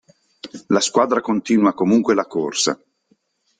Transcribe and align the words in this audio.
La 0.69 0.79
squadra 0.79 1.21
continua 1.21 1.75
comunque 1.75 2.15
la 2.15 2.25
corsa. 2.25 2.75